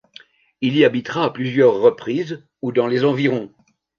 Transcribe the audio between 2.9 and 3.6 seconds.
environs.